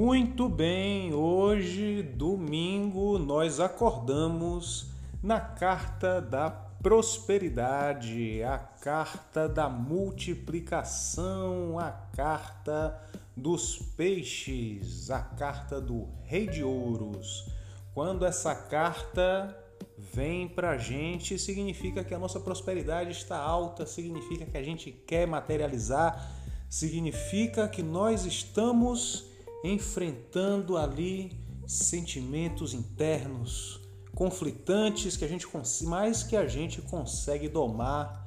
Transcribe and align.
Muito 0.00 0.48
bem, 0.48 1.12
hoje, 1.12 2.02
domingo, 2.02 3.18
nós 3.18 3.60
acordamos 3.60 4.86
na 5.22 5.38
carta 5.38 6.22
da 6.22 6.48
prosperidade, 6.48 8.42
a 8.42 8.56
carta 8.56 9.46
da 9.46 9.68
multiplicação, 9.68 11.78
a 11.78 11.90
carta 11.90 12.98
dos 13.36 13.76
peixes, 13.76 15.10
a 15.10 15.20
carta 15.20 15.78
do 15.78 16.08
Rei 16.22 16.46
de 16.46 16.64
Ouros. 16.64 17.50
Quando 17.92 18.24
essa 18.24 18.54
carta 18.54 19.54
vem 19.98 20.48
para 20.48 20.70
a 20.70 20.78
gente, 20.78 21.38
significa 21.38 22.02
que 22.02 22.14
a 22.14 22.18
nossa 22.18 22.40
prosperidade 22.40 23.10
está 23.10 23.36
alta, 23.36 23.84
significa 23.84 24.46
que 24.46 24.56
a 24.56 24.62
gente 24.62 24.90
quer 24.90 25.26
materializar, 25.26 26.26
significa 26.70 27.68
que 27.68 27.82
nós 27.82 28.24
estamos 28.24 29.28
enfrentando 29.62 30.76
ali 30.76 31.32
sentimentos 31.66 32.74
internos 32.74 33.80
conflitantes 34.14 35.16
que 35.16 35.24
a 35.24 35.28
gente 35.28 35.46
mais 35.86 36.22
que 36.22 36.36
a 36.36 36.46
gente 36.46 36.82
consegue 36.82 37.48
domar 37.48 38.26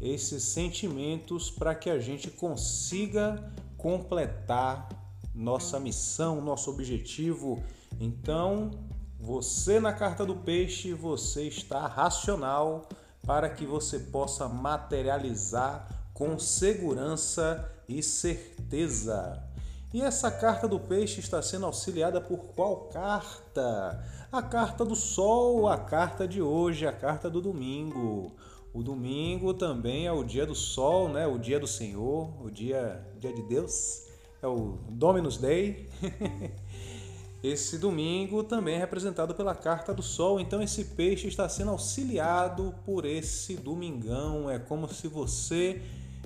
esses 0.00 0.42
sentimentos 0.44 1.50
para 1.50 1.74
que 1.74 1.90
a 1.90 1.98
gente 1.98 2.30
consiga 2.30 3.52
completar 3.76 4.88
nossa 5.34 5.78
missão, 5.78 6.40
nosso 6.40 6.70
objetivo. 6.70 7.62
Então, 8.00 8.70
você 9.18 9.78
na 9.78 9.92
carta 9.92 10.24
do 10.24 10.34
peixe, 10.34 10.94
você 10.94 11.44
está 11.44 11.86
racional 11.86 12.88
para 13.26 13.50
que 13.50 13.66
você 13.66 13.98
possa 13.98 14.48
materializar 14.48 15.86
com 16.14 16.38
segurança 16.38 17.70
e 17.86 18.02
certeza. 18.02 19.49
E 19.92 20.00
essa 20.00 20.30
carta 20.30 20.68
do 20.68 20.78
peixe 20.78 21.18
está 21.18 21.42
sendo 21.42 21.66
auxiliada 21.66 22.20
por 22.20 22.38
qual 22.54 22.88
carta? 22.92 24.04
A 24.30 24.40
carta 24.40 24.84
do 24.84 24.94
sol, 24.94 25.68
a 25.68 25.76
carta 25.78 26.28
de 26.28 26.40
hoje, 26.40 26.86
a 26.86 26.92
carta 26.92 27.28
do 27.28 27.40
domingo. 27.40 28.30
O 28.72 28.84
domingo 28.84 29.52
também 29.52 30.06
é 30.06 30.12
o 30.12 30.22
dia 30.22 30.46
do 30.46 30.54
sol, 30.54 31.08
né? 31.08 31.26
O 31.26 31.38
dia 31.38 31.58
do 31.58 31.66
Senhor, 31.66 32.30
o 32.40 32.48
dia, 32.48 33.04
dia 33.18 33.32
de 33.32 33.42
Deus. 33.42 34.06
É 34.40 34.46
o 34.46 34.78
Dominus 34.88 35.36
Day. 35.36 35.88
Esse 37.42 37.76
domingo 37.76 38.44
também 38.44 38.76
é 38.76 38.78
representado 38.78 39.34
pela 39.34 39.54
carta 39.54 39.94
do 39.94 40.02
sol, 40.02 40.38
então 40.38 40.60
esse 40.60 40.84
peixe 40.84 41.26
está 41.26 41.48
sendo 41.48 41.70
auxiliado 41.70 42.74
por 42.84 43.06
esse 43.06 43.56
domingão. 43.56 44.50
É 44.50 44.58
como 44.58 44.86
se 44.92 45.08
você 45.08 45.80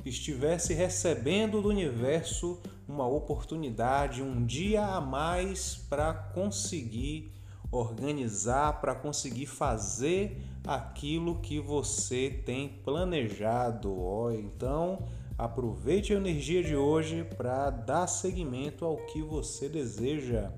estivesse 0.05 0.75
recebendo 0.75 1.63
do 1.63 1.69
universo 1.69 2.61
uma 2.87 3.07
oportunidade, 3.07 4.23
um 4.23 4.45
dia 4.45 4.85
a 4.85 5.01
mais 5.01 5.77
para 5.89 6.13
conseguir 6.13 7.33
organizar, 7.71 8.81
para 8.81 8.95
conseguir 8.95 9.47
fazer 9.47 10.41
aquilo 10.67 11.41
que 11.41 11.59
você 11.59 12.31
tem 12.45 12.69
planejado. 12.69 13.93
Então, 14.33 15.05
aproveite 15.37 16.13
a 16.13 16.17
energia 16.17 16.63
de 16.63 16.77
hoje 16.77 17.27
para 17.37 17.71
dar 17.71 18.07
seguimento 18.07 18.85
ao 18.85 18.99
que 19.07 19.23
você 19.23 19.69
deseja. 19.69 20.53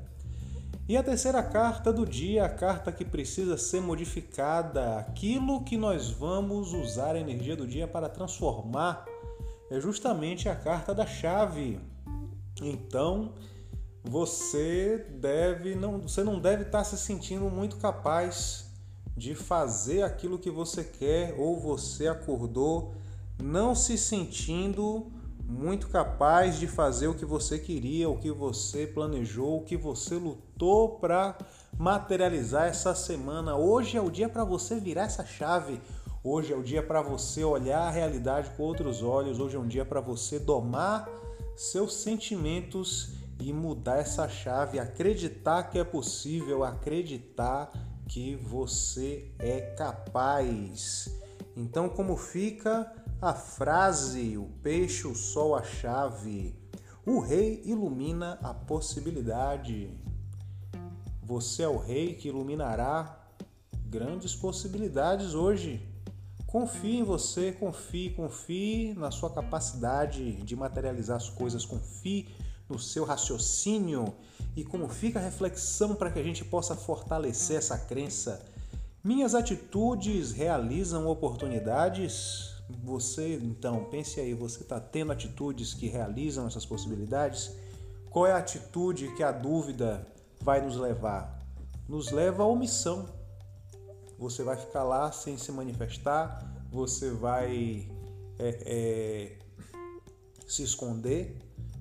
E 0.88 0.96
a 0.96 1.02
terceira 1.02 1.42
carta 1.42 1.92
do 1.92 2.06
dia, 2.06 2.44
a 2.44 2.48
carta 2.48 2.92
que 2.92 3.04
precisa 3.04 3.56
ser 3.56 3.80
modificada, 3.80 4.98
aquilo 4.98 5.64
que 5.64 5.76
nós 5.76 6.10
vamos 6.10 6.72
usar 6.72 7.16
a 7.16 7.20
energia 7.20 7.56
do 7.56 7.66
dia 7.66 7.88
para 7.88 8.08
transformar 8.08 9.04
é 9.70 9.80
justamente 9.80 10.48
a 10.48 10.54
carta 10.54 10.94
da 10.94 11.06
chave. 11.06 11.80
Então, 12.62 13.34
você 14.02 15.06
deve 15.20 15.74
não, 15.74 16.00
você 16.00 16.22
não 16.22 16.40
deve 16.40 16.62
estar 16.62 16.84
se 16.84 16.96
sentindo 16.96 17.50
muito 17.50 17.76
capaz 17.76 18.70
de 19.16 19.34
fazer 19.34 20.02
aquilo 20.02 20.38
que 20.38 20.50
você 20.50 20.84
quer 20.84 21.34
ou 21.38 21.58
você 21.58 22.06
acordou 22.06 22.94
não 23.42 23.74
se 23.74 23.98
sentindo 23.98 25.10
muito 25.48 25.88
capaz 25.88 26.58
de 26.58 26.66
fazer 26.66 27.06
o 27.06 27.14
que 27.14 27.24
você 27.24 27.58
queria, 27.58 28.08
o 28.08 28.18
que 28.18 28.30
você 28.30 28.86
planejou, 28.86 29.58
o 29.58 29.64
que 29.64 29.76
você 29.76 30.16
lutou 30.16 30.98
para 30.98 31.36
materializar 31.78 32.66
essa 32.66 32.94
semana. 32.94 33.56
Hoje 33.56 33.96
é 33.96 34.00
o 34.00 34.10
dia 34.10 34.28
para 34.28 34.44
você 34.44 34.80
virar 34.80 35.04
essa 35.04 35.24
chave. 35.24 35.80
Hoje 36.28 36.52
é 36.52 36.56
o 36.56 36.62
dia 36.62 36.82
para 36.82 37.00
você 37.02 37.44
olhar 37.44 37.82
a 37.82 37.90
realidade 37.90 38.50
com 38.56 38.64
outros 38.64 39.00
olhos. 39.00 39.38
Hoje 39.38 39.54
é 39.54 39.60
um 39.60 39.68
dia 39.68 39.84
para 39.84 40.00
você 40.00 40.40
domar 40.40 41.08
seus 41.54 41.94
sentimentos 41.94 43.12
e 43.38 43.52
mudar 43.52 43.98
essa 43.98 44.28
chave, 44.28 44.80
acreditar 44.80 45.70
que 45.70 45.78
é 45.78 45.84
possível, 45.84 46.64
acreditar 46.64 47.70
que 48.08 48.34
você 48.34 49.30
é 49.38 49.60
capaz. 49.76 51.16
Então, 51.56 51.88
como 51.88 52.16
fica 52.16 52.92
a 53.22 53.32
frase: 53.32 54.36
o 54.36 54.46
peixe, 54.64 55.06
o 55.06 55.14
sol, 55.14 55.54
a 55.54 55.62
chave? 55.62 56.56
O 57.06 57.20
rei 57.20 57.62
ilumina 57.64 58.36
a 58.42 58.52
possibilidade. 58.52 59.96
Você 61.22 61.62
é 61.62 61.68
o 61.68 61.76
rei 61.76 62.14
que 62.14 62.26
iluminará 62.26 63.16
grandes 63.88 64.34
possibilidades 64.34 65.32
hoje. 65.32 65.94
Confie 66.56 67.00
em 67.00 67.02
você, 67.02 67.52
confie, 67.52 68.08
confie 68.08 68.94
na 68.94 69.10
sua 69.10 69.28
capacidade 69.28 70.36
de 70.36 70.56
materializar 70.56 71.18
as 71.18 71.28
coisas, 71.28 71.66
confie 71.66 72.28
no 72.66 72.78
seu 72.78 73.04
raciocínio 73.04 74.14
e 74.56 74.64
como 74.64 74.88
fica 74.88 75.18
a 75.18 75.22
reflexão 75.22 75.94
para 75.94 76.10
que 76.10 76.18
a 76.18 76.22
gente 76.22 76.46
possa 76.46 76.74
fortalecer 76.74 77.58
essa 77.58 77.76
crença. 77.76 78.42
Minhas 79.04 79.34
atitudes 79.34 80.32
realizam 80.32 81.06
oportunidades? 81.08 82.54
Você, 82.82 83.34
então, 83.34 83.84
pense 83.90 84.18
aí, 84.18 84.32
você 84.32 84.62
está 84.62 84.80
tendo 84.80 85.12
atitudes 85.12 85.74
que 85.74 85.88
realizam 85.88 86.46
essas 86.46 86.64
possibilidades? 86.64 87.52
Qual 88.08 88.26
é 88.26 88.32
a 88.32 88.38
atitude 88.38 89.14
que 89.14 89.22
a 89.22 89.30
dúvida 89.30 90.06
vai 90.40 90.62
nos 90.62 90.78
levar? 90.78 91.38
Nos 91.86 92.10
leva 92.10 92.44
à 92.44 92.46
omissão 92.46 93.14
você 94.18 94.42
vai 94.42 94.56
ficar 94.56 94.82
lá 94.82 95.12
sem 95.12 95.36
se 95.36 95.52
manifestar, 95.52 96.44
você 96.70 97.10
vai 97.10 97.88
é, 98.38 98.58
é, 98.66 99.38
se 100.46 100.62
esconder 100.62 101.38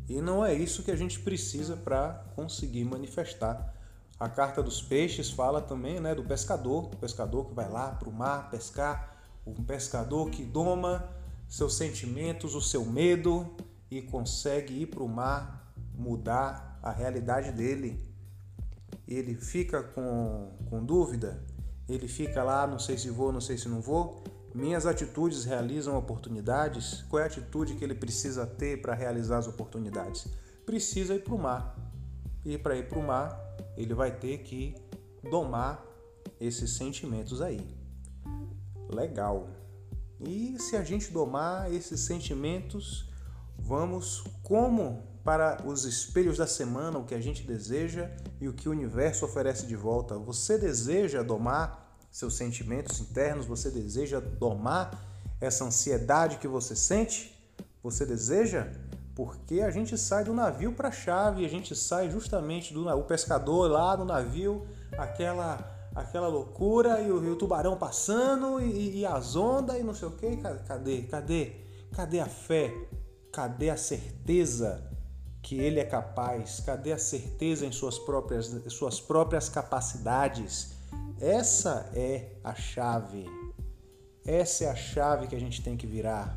e 0.07 0.21
não 0.21 0.45
é 0.45 0.53
isso 0.53 0.83
que 0.83 0.91
a 0.91 0.95
gente 0.95 1.19
precisa 1.19 1.75
para 1.75 2.25
conseguir 2.35 2.83
manifestar. 2.85 3.73
A 4.19 4.29
carta 4.29 4.61
dos 4.61 4.81
peixes 4.81 5.29
fala 5.29 5.61
também 5.61 5.99
né, 5.99 6.13
do 6.13 6.23
pescador, 6.23 6.85
o 6.85 6.97
pescador 6.97 7.47
que 7.47 7.53
vai 7.53 7.69
lá 7.69 7.91
para 7.91 8.07
o 8.07 8.13
mar 8.13 8.49
pescar, 8.49 9.17
um 9.45 9.53
pescador 9.53 10.29
que 10.29 10.43
doma 10.43 11.09
seus 11.47 11.75
sentimentos, 11.75 12.55
o 12.55 12.61
seu 12.61 12.85
medo 12.85 13.55
e 13.89 14.01
consegue 14.01 14.81
ir 14.81 14.87
para 14.87 15.03
o 15.03 15.09
mar 15.09 15.73
mudar 15.93 16.79
a 16.81 16.91
realidade 16.91 17.51
dele. 17.51 18.01
Ele 19.07 19.35
fica 19.35 19.83
com, 19.83 20.51
com 20.69 20.83
dúvida, 20.83 21.43
ele 21.87 22.07
fica 22.07 22.43
lá, 22.43 22.65
não 22.65 22.79
sei 22.79 22.97
se 22.97 23.09
vou, 23.09 23.31
não 23.31 23.41
sei 23.41 23.57
se 23.57 23.67
não 23.67 23.81
vou. 23.81 24.23
Minhas 24.53 24.85
atitudes 24.85 25.43
realizam 25.45 25.97
oportunidades. 25.97 27.03
Qual 27.09 27.19
é 27.19 27.23
a 27.23 27.27
atitude 27.27 27.75
que 27.75 27.83
ele 27.83 27.93
precisa 27.93 28.45
ter 28.45 28.81
para 28.81 28.93
realizar 28.93 29.37
as 29.37 29.47
oportunidades? 29.47 30.27
Precisa 30.65 31.13
ir 31.13 31.23
para 31.23 31.35
o 31.35 31.37
mar. 31.37 31.75
E 32.43 32.57
para 32.57 32.75
ir 32.75 32.87
para 32.87 32.99
o 32.99 33.03
mar, 33.03 33.37
ele 33.75 33.93
vai 33.93 34.11
ter 34.11 34.39
que 34.39 34.75
domar 35.29 35.83
esses 36.39 36.71
sentimentos 36.71 37.41
aí. 37.41 37.75
Legal. 38.89 39.49
E 40.19 40.57
se 40.59 40.75
a 40.75 40.83
gente 40.83 41.11
domar 41.11 41.71
esses 41.73 41.99
sentimentos, 42.01 43.09
vamos 43.57 44.23
como 44.41 45.03
para 45.25 45.57
os 45.65 45.85
espelhos 45.85 46.37
da 46.37 46.45
semana, 46.45 46.99
o 46.99 47.03
que 47.03 47.15
a 47.15 47.19
gente 47.19 47.41
deseja 47.41 48.11
e 48.39 48.47
o 48.47 48.53
que 48.53 48.69
o 48.69 48.71
universo 48.71 49.25
oferece 49.25 49.65
de 49.65 49.75
volta. 49.75 50.19
Você 50.19 50.55
deseja 50.55 51.23
domar 51.23 51.97
seus 52.11 52.37
sentimentos 52.37 52.99
internos? 52.99 53.47
Você 53.47 53.71
deseja 53.71 54.19
domar 54.19 55.03
essa 55.41 55.65
ansiedade 55.65 56.37
que 56.37 56.47
você 56.47 56.75
sente? 56.75 57.35
Você 57.81 58.05
deseja? 58.05 58.67
Porque 59.15 59.61
a 59.61 59.71
gente 59.71 59.97
sai 59.97 60.23
do 60.23 60.31
navio 60.31 60.73
para 60.73 60.89
a 60.89 60.91
chave, 60.91 61.43
a 61.43 61.49
gente 61.49 61.75
sai 61.75 62.11
justamente 62.11 62.71
do 62.71 62.87
o 62.87 63.03
pescador 63.03 63.67
lá 63.71 63.97
no 63.97 64.05
navio, 64.05 64.67
aquela 64.95 65.71
aquela 65.95 66.27
loucura 66.27 67.01
e 67.01 67.09
o, 67.09 67.35
tubarão 67.37 67.77
passando 67.77 68.59
e, 68.61 68.99
e, 68.99 69.05
as 69.05 69.35
ondas 69.35 69.77
e 69.79 69.81
não 69.81 69.95
sei 69.95 70.07
o 70.07 70.11
que. 70.11 70.37
Cadê? 70.37 71.01
Cadê? 71.03 71.53
Cadê 71.93 72.19
a 72.19 72.27
fé? 72.27 72.71
Cadê 73.31 73.69
a 73.71 73.77
certeza 73.77 74.94
que 75.45 75.59
ele 75.59 75.79
é 75.79 75.85
capaz? 75.85 76.59
Cadê 76.59 76.91
a 76.91 76.97
certeza 76.97 77.67
em 77.67 77.71
suas 77.71 77.99
próprias, 77.99 78.47
suas 78.69 78.99
próprias 78.99 79.47
capacidades? 79.47 80.71
Essa 81.21 81.87
é 81.93 82.31
a 82.43 82.55
chave. 82.55 83.27
Essa 84.25 84.63
é 84.63 84.69
a 84.71 84.75
chave 84.75 85.27
que 85.27 85.35
a 85.35 85.39
gente 85.39 85.61
tem 85.61 85.77
que 85.77 85.85
virar. 85.85 86.35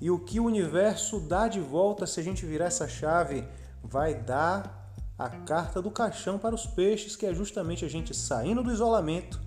E 0.00 0.10
o 0.10 0.18
que 0.18 0.40
o 0.40 0.46
universo 0.46 1.20
dá 1.20 1.46
de 1.46 1.60
volta 1.60 2.06
se 2.06 2.18
a 2.18 2.22
gente 2.22 2.46
virar 2.46 2.66
essa 2.66 2.88
chave 2.88 3.46
vai 3.82 4.14
dar 4.14 4.90
a 5.18 5.28
carta 5.28 5.82
do 5.82 5.90
caixão 5.90 6.38
para 6.38 6.54
os 6.54 6.64
peixes, 6.64 7.14
que 7.14 7.26
é 7.26 7.34
justamente 7.34 7.84
a 7.84 7.88
gente 7.88 8.14
saindo 8.14 8.62
do 8.62 8.72
isolamento, 8.72 9.38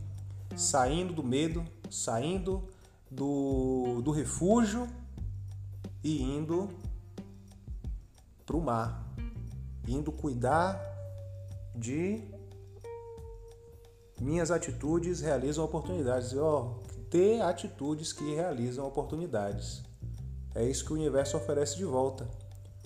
saindo 0.55 1.11
do 1.11 1.23
medo, 1.23 1.65
saindo 1.89 2.69
do, 3.09 3.99
do 4.03 4.11
refúgio 4.11 4.87
e 6.03 6.21
indo 6.21 6.69
para 8.47 8.55
o 8.55 8.61
mar, 8.61 9.13
indo 9.85 10.09
cuidar 10.09 10.81
de 11.75 12.23
minhas 14.19 14.49
atitudes 14.49 15.19
realizam 15.19 15.65
oportunidades. 15.65 16.33
Oh, 16.33 16.79
ter 17.09 17.41
atitudes 17.41 18.13
que 18.13 18.33
realizam 18.33 18.88
oportunidades. 18.88 19.83
É 20.55 20.65
isso 20.65 20.85
que 20.85 20.94
o 20.94 20.95
universo 20.95 21.38
oferece 21.38 21.75
de 21.75 21.83
volta. 21.83 22.27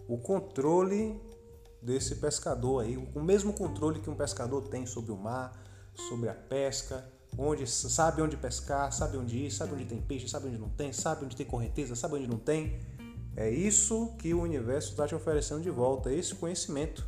O 0.07 0.17
controle 0.17 1.21
desse 1.81 2.15
pescador 2.15 2.83
aí, 2.83 2.97
o 2.97 3.21
mesmo 3.21 3.53
controle 3.53 3.99
que 3.99 4.09
um 4.09 4.15
pescador 4.15 4.67
tem 4.67 4.85
sobre 4.85 5.11
o 5.11 5.17
mar, 5.17 5.53
sobre 6.09 6.27
a 6.27 6.33
pesca, 6.33 7.07
onde 7.37 7.65
sabe 7.65 8.21
onde 8.21 8.35
pescar, 8.35 8.91
sabe 8.91 9.15
onde 9.15 9.37
ir, 9.37 9.51
sabe 9.51 9.73
onde 9.73 9.85
tem 9.85 10.01
peixe, 10.01 10.27
sabe 10.27 10.47
onde 10.47 10.57
não 10.57 10.69
tem, 10.69 10.91
sabe 10.91 11.23
onde 11.23 11.35
tem 11.35 11.45
correnteza, 11.45 11.95
sabe 11.95 12.15
onde 12.15 12.27
não 12.27 12.37
tem. 12.37 12.79
É 13.35 13.49
isso 13.49 14.13
que 14.17 14.33
o 14.33 14.41
universo 14.41 14.89
está 14.91 15.07
te 15.07 15.15
oferecendo 15.15 15.61
de 15.61 15.69
volta, 15.69 16.11
esse 16.11 16.35
conhecimento. 16.35 17.05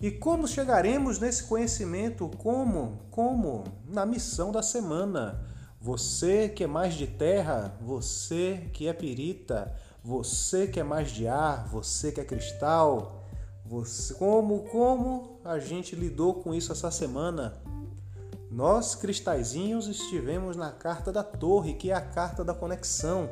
E 0.00 0.10
como 0.10 0.48
chegaremos 0.48 1.18
nesse 1.18 1.44
conhecimento? 1.44 2.28
Como? 2.38 2.98
Como? 3.10 3.64
Na 3.88 4.04
missão 4.04 4.50
da 4.50 4.62
semana. 4.62 5.46
Você 5.80 6.48
que 6.48 6.64
é 6.64 6.66
mais 6.66 6.94
de 6.94 7.06
terra, 7.06 7.76
você 7.80 8.68
que 8.72 8.86
é 8.86 8.92
pirita, 8.92 9.74
você 10.02 10.66
que 10.66 10.80
é 10.80 10.82
mais 10.82 11.10
de 11.10 11.26
ar, 11.26 11.68
você 11.68 12.12
que 12.12 12.20
é 12.20 12.24
cristal, 12.24 13.24
você, 13.64 14.14
como, 14.14 14.64
como 14.64 15.40
a 15.44 15.58
gente 15.58 15.96
lidou 15.96 16.34
com 16.34 16.54
isso 16.54 16.72
essa 16.72 16.90
semana? 16.90 17.54
Nós, 18.50 18.94
cristalzinhos, 18.94 19.86
estivemos 19.86 20.56
na 20.56 20.70
carta 20.70 21.10
da 21.10 21.22
torre, 21.22 21.74
que 21.74 21.90
é 21.90 21.94
a 21.94 22.00
carta 22.00 22.44
da 22.44 22.52
conexão, 22.52 23.30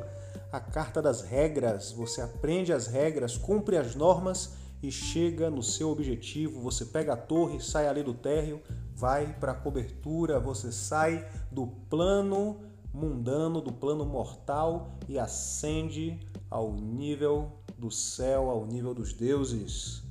a 0.51 0.59
carta 0.59 1.01
das 1.01 1.21
regras. 1.21 1.91
Você 1.91 2.21
aprende 2.21 2.73
as 2.73 2.87
regras, 2.87 3.37
cumpre 3.37 3.77
as 3.77 3.95
normas 3.95 4.53
e 4.81 4.91
chega 4.91 5.49
no 5.49 5.63
seu 5.63 5.89
objetivo. 5.89 6.61
Você 6.61 6.85
pega 6.85 7.13
a 7.13 7.17
torre, 7.17 7.59
sai 7.59 7.87
ali 7.87 8.03
do 8.03 8.13
térreo, 8.13 8.61
vai 8.93 9.33
para 9.39 9.53
a 9.53 9.55
cobertura, 9.55 10.39
você 10.39 10.71
sai 10.71 11.27
do 11.51 11.67
plano 11.89 12.59
mundano, 12.93 13.61
do 13.61 13.71
plano 13.71 14.05
mortal 14.05 14.99
e 15.07 15.17
ascende 15.17 16.19
ao 16.49 16.73
nível 16.73 17.51
do 17.77 17.89
céu, 17.89 18.49
ao 18.49 18.65
nível 18.65 18.93
dos 18.93 19.13
deuses 19.13 20.03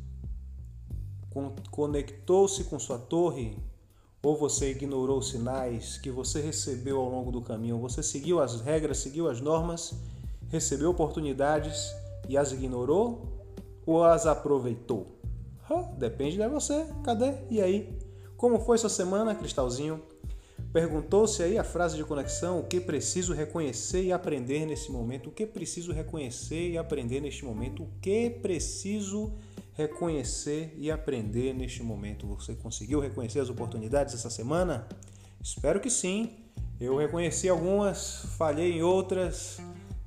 conectou-se 1.71 2.65
com 2.65 2.79
sua 2.79 2.99
torre? 2.99 3.57
Ou 4.23 4.37
você 4.37 4.71
ignorou 4.73 5.19
os 5.19 5.31
sinais 5.31 5.97
que 5.97 6.11
você 6.11 6.41
recebeu 6.43 7.01
ao 7.01 7.09
longo 7.09 7.33
do 7.33 7.41
caminho? 7.41 7.79
Você 7.79 8.03
seguiu 8.03 8.41
as 8.41 8.61
regras, 8.61 8.99
seguiu 8.99 9.29
as 9.29 9.41
normas, 9.41 9.95
recebeu 10.51 10.91
oportunidades 10.91 11.95
e 12.29 12.37
as 12.37 12.53
ignorou? 12.53 13.47
Ou 13.87 14.05
as 14.05 14.27
aproveitou? 14.27 15.07
depende 15.97 16.37
de 16.37 16.49
você. 16.49 16.85
Cadê? 17.03 17.33
E 17.49 17.63
aí? 17.63 17.99
Como 18.37 18.61
foi 18.61 18.77
sua 18.77 18.91
semana, 18.91 19.35
Cristalzinho? 19.35 20.03
Perguntou-se 20.73 21.43
aí 21.43 21.57
a 21.57 21.65
frase 21.65 21.97
de 21.97 22.05
conexão: 22.05 22.61
o 22.61 22.65
que 22.65 22.81
preciso 22.81 23.33
reconhecer 23.33 24.03
e 24.03 24.13
aprender 24.13 24.67
nesse 24.67 24.93
momento? 24.93 25.29
O 25.31 25.33
que 25.33 25.47
preciso 25.47 25.93
reconhecer 25.93 26.71
e 26.71 26.77
aprender 26.77 27.21
neste 27.21 27.45
momento? 27.45 27.85
O 27.85 27.89
que 28.01 28.29
preciso 28.29 29.33
reconhecer 29.81 30.75
e 30.77 30.91
aprender 30.91 31.55
neste 31.55 31.83
momento. 31.83 32.27
Você 32.27 32.55
conseguiu 32.55 33.01
reconhecer 33.01 33.41
as 33.41 33.49
oportunidades 33.49 34.15
essa 34.15 34.31
semana? 34.31 34.87
Espero 35.43 35.81
que 35.81 35.91
sim. 35.91 36.37
Eu 36.81 36.97
reconheci 36.97 37.49
algumas, 37.49 38.25
falhei 38.39 38.73
em 38.73 38.83
outras, 38.83 39.59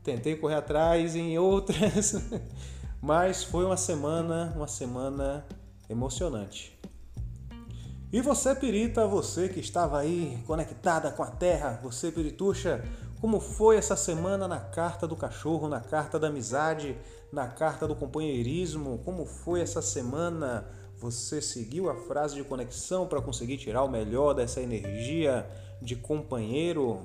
tentei 0.03 0.35
correr 0.35 0.55
atrás 0.55 1.15
em 1.15 1.38
outras, 1.38 2.15
mas 3.01 3.44
foi 3.44 3.63
uma 3.65 3.77
semana, 3.77 4.53
uma 4.55 4.67
semana 4.67 5.45
emocionante. 5.89 6.77
E 8.11 8.21
você, 8.21 8.53
Pirita, 8.53 9.07
você 9.07 9.50
que 9.50 9.59
estava 9.59 9.97
aí 10.00 10.38
conectada 10.45 11.09
com 11.09 11.23
a 11.23 11.31
Terra, 11.31 11.79
você, 11.81 12.11
Pirituxa, 12.11 12.83
como 13.19 13.39
foi 13.39 13.77
essa 13.77 13.95
semana 13.95 14.47
na 14.47 14.59
carta 14.59 15.07
do 15.07 15.15
cachorro, 15.15 15.67
na 15.67 15.79
carta 15.79 16.19
da 16.19 16.27
amizade, 16.27 16.95
na 17.31 17.47
carta 17.47 17.88
do 17.88 17.95
companheirismo? 17.95 19.00
Como 19.03 19.25
foi 19.25 19.61
essa 19.61 19.81
semana? 19.81 20.67
Você 20.97 21.41
seguiu 21.41 21.89
a 21.89 21.95
frase 21.95 22.35
de 22.35 22.44
conexão 22.44 23.07
para 23.07 23.21
conseguir 23.21 23.57
tirar 23.57 23.83
o 23.83 23.89
melhor 23.89 24.33
dessa 24.33 24.61
energia 24.61 25.50
de 25.81 25.95
companheiro? 25.95 27.01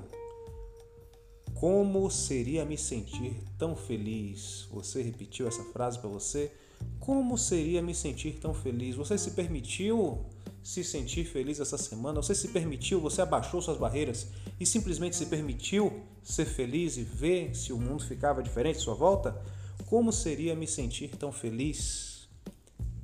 Como 1.59 2.09
seria 2.09 2.63
me 2.63 2.77
sentir 2.77 3.33
tão 3.57 3.75
feliz? 3.75 4.65
Você 4.71 5.01
repetiu 5.01 5.45
essa 5.45 5.61
frase 5.73 5.99
para 5.99 6.07
você? 6.07 6.53
Como 7.01 7.37
seria 7.37 7.81
me 7.81 7.93
sentir 7.93 8.39
tão 8.39 8.53
feliz? 8.53 8.95
Você 8.95 9.17
se 9.17 9.31
permitiu 9.31 10.25
se 10.63 10.85
sentir 10.85 11.25
feliz 11.25 11.59
essa 11.59 11.77
semana? 11.77 12.21
Você 12.21 12.33
se 12.33 12.47
permitiu, 12.47 13.01
você 13.01 13.21
abaixou 13.21 13.61
suas 13.61 13.77
barreiras 13.77 14.27
e 14.57 14.65
simplesmente 14.65 15.17
se 15.17 15.25
permitiu 15.25 16.01
ser 16.23 16.45
feliz 16.45 16.95
e 16.95 17.03
ver 17.03 17.53
se 17.53 17.73
o 17.73 17.77
mundo 17.77 18.05
ficava 18.05 18.41
diferente 18.41 18.77
à 18.77 18.81
sua 18.81 18.95
volta? 18.95 19.37
Como 19.85 20.13
seria 20.13 20.55
me 20.55 20.65
sentir 20.65 21.09
tão 21.17 21.29
feliz? 21.29 22.29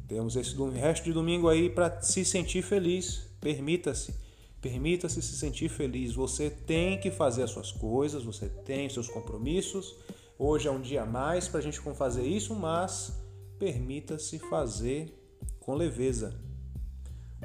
Temos 0.07 0.37
esse 0.37 0.55
resto 0.69 1.03
de 1.03 1.11
domingo 1.11 1.49
aí 1.49 1.69
para 1.69 2.01
se 2.01 2.23
sentir 2.23 2.61
feliz. 2.61 3.27
Permita-se. 3.41 4.24
Permita-se 4.65 5.21
se 5.21 5.37
sentir 5.37 5.69
feliz. 5.69 6.15
Você 6.15 6.49
tem 6.49 6.99
que 6.99 7.11
fazer 7.11 7.43
as 7.43 7.51
suas 7.51 7.71
coisas, 7.71 8.23
você 8.23 8.49
tem 8.49 8.89
seus 8.89 9.07
compromissos. 9.07 9.95
Hoje 10.39 10.67
é 10.67 10.71
um 10.71 10.81
dia 10.81 11.03
a 11.03 11.05
mais 11.05 11.47
para 11.47 11.59
a 11.59 11.61
gente 11.61 11.79
fazer 11.79 12.23
isso, 12.23 12.55
mas 12.55 13.15
permita-se 13.59 14.39
fazer 14.39 15.15
com 15.59 15.75
leveza. 15.75 16.33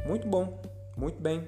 Muito 0.07 0.27
bom, 0.27 0.63
muito 0.97 1.21
bem. 1.21 1.47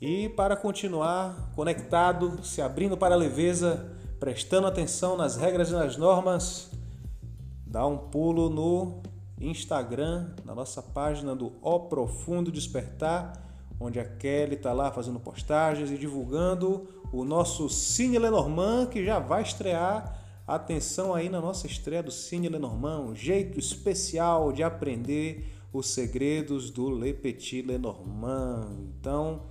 E 0.00 0.28
para 0.28 0.54
continuar 0.54 1.50
conectado, 1.56 2.44
se 2.44 2.62
abrindo 2.62 2.96
para 2.96 3.16
a 3.16 3.18
leveza, 3.18 3.92
prestando 4.20 4.68
atenção 4.68 5.16
nas 5.16 5.34
regras 5.34 5.70
e 5.70 5.72
nas 5.72 5.96
normas, 5.96 6.70
dá 7.66 7.84
um 7.84 7.98
pulo 7.98 8.48
no 8.48 9.02
Instagram, 9.40 10.36
na 10.44 10.54
nossa 10.54 10.80
página 10.80 11.34
do 11.34 11.52
O 11.60 11.80
Profundo 11.80 12.52
Despertar, 12.52 13.43
onde 13.78 13.98
a 13.98 14.04
Kelly 14.04 14.54
está 14.54 14.72
lá 14.72 14.90
fazendo 14.90 15.20
postagens 15.20 15.90
e 15.90 15.98
divulgando 15.98 16.88
o 17.12 17.24
nosso 17.24 17.68
Cine 17.68 18.18
Lenormand, 18.18 18.86
que 18.86 19.04
já 19.04 19.18
vai 19.18 19.42
estrear. 19.42 20.20
Atenção 20.46 21.14
aí 21.14 21.28
na 21.28 21.40
nossa 21.40 21.66
estreia 21.66 22.02
do 22.02 22.10
Cine 22.10 22.48
Lenormand, 22.48 23.00
um 23.00 23.14
jeito 23.14 23.58
especial 23.58 24.52
de 24.52 24.62
aprender 24.62 25.44
os 25.72 25.88
segredos 25.88 26.70
do 26.70 26.90
Le 26.90 27.14
Petit 27.14 27.62
Lenormand. 27.62 28.68
Então, 29.00 29.42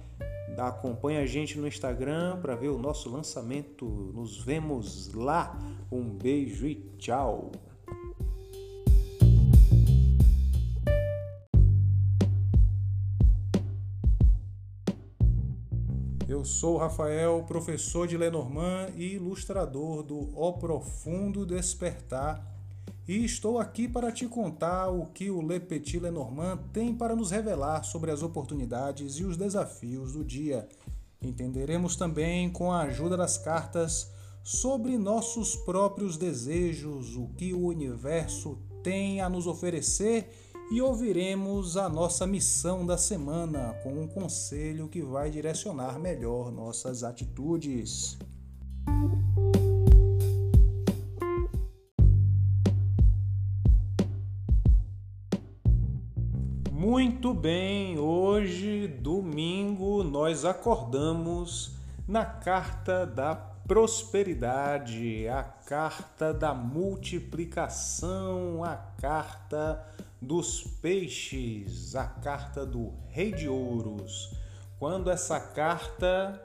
acompanha 0.57 1.21
a 1.21 1.25
gente 1.25 1.57
no 1.57 1.67
Instagram 1.67 2.39
para 2.41 2.55
ver 2.55 2.69
o 2.69 2.77
nosso 2.77 3.09
lançamento. 3.09 3.85
Nos 4.13 4.37
vemos 4.37 5.13
lá. 5.13 5.59
Um 5.91 6.09
beijo 6.09 6.67
e 6.67 6.75
tchau. 6.97 7.51
Eu 16.43 16.47
sou 16.47 16.75
Rafael, 16.75 17.41
professor 17.47 18.05
de 18.05 18.17
Lenormand 18.17 18.89
e 18.97 19.13
ilustrador 19.13 20.03
do 20.03 20.29
O 20.37 20.51
Profundo 20.51 21.45
Despertar 21.45 22.45
e 23.07 23.23
estou 23.23 23.57
aqui 23.57 23.87
para 23.87 24.11
te 24.11 24.27
contar 24.27 24.89
o 24.89 25.05
que 25.05 25.31
o 25.31 25.41
Le 25.41 25.61
Petit 25.61 25.99
Lenormand 25.99 26.59
tem 26.73 26.93
para 26.93 27.15
nos 27.15 27.31
revelar 27.31 27.83
sobre 27.83 28.11
as 28.11 28.21
oportunidades 28.21 29.15
e 29.19 29.23
os 29.23 29.37
desafios 29.37 30.11
do 30.11 30.21
dia. 30.21 30.67
Entenderemos 31.21 31.95
também, 31.95 32.49
com 32.49 32.73
a 32.73 32.81
ajuda 32.81 33.15
das 33.15 33.37
cartas, 33.37 34.11
sobre 34.43 34.97
nossos 34.97 35.55
próprios 35.55 36.17
desejos, 36.17 37.15
o 37.15 37.29
que 37.37 37.53
o 37.53 37.67
universo 37.67 38.59
tem 38.83 39.21
a 39.21 39.29
nos 39.29 39.47
oferecer 39.47 40.29
e 40.73 40.81
ouviremos 40.81 41.77
a 41.77 41.87
nossa 41.87 42.25
missão 42.25 42.83
da 42.83 42.97
semana 42.97 43.75
com 43.83 43.93
um 43.93 44.07
conselho 44.07 44.87
que 44.87 45.03
vai 45.03 45.29
direcionar 45.29 45.99
melhor 45.99 46.51
nossas 46.51 47.03
atitudes. 47.03 48.17
Muito 56.71 57.35
bem, 57.35 57.99
hoje, 57.99 58.87
domingo, 58.87 60.03
nós 60.03 60.43
acordamos 60.43 61.75
na 62.07 62.25
carta 62.25 63.05
da 63.05 63.52
prosperidade, 63.67 65.27
a 65.27 65.43
carta 65.43 66.33
da 66.33 66.53
multiplicação, 66.53 68.63
a 68.63 68.75
carta 68.75 69.83
dos 70.21 70.63
peixes, 70.81 71.95
a 71.95 72.05
carta 72.05 72.65
do 72.65 72.93
Rei 73.07 73.31
de 73.31 73.47
Ouros. 73.47 74.35
Quando 74.77 75.09
essa 75.09 75.39
carta 75.39 76.41